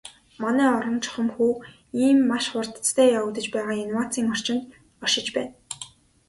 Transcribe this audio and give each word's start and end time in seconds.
Манай 0.41 0.67
орон 0.77 0.97
чухамхүү 1.03 1.51
ийм 2.05 2.17
маш 2.31 2.45
хурдацтай 2.51 3.07
явагдаж 3.19 3.45
байгаа 3.55 3.75
инновацийн 3.85 4.31
орчинд 4.33 4.63
оршиж 5.03 5.27
байна. 5.35 5.53